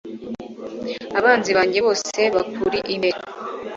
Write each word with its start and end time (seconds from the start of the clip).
abanzi 1.19 1.51
banjye 1.57 1.79
bose 1.87 2.19
bakuri 2.35 2.79
imbere 2.93 3.19